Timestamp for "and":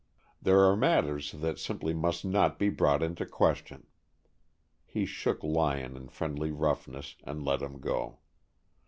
7.23-7.45